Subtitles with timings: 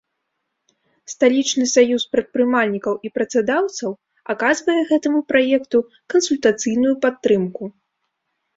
[1.13, 3.91] Сталічны саюз прадпрымальнікаў і працадаўцаў
[4.37, 5.77] аказвае гэтаму праекту
[6.17, 7.63] кансультацыйную падтрымку.